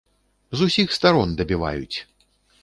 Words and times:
З 0.61 0.65
усіх 0.69 0.95
старон 0.97 1.35
дабіваюць! 1.43 1.97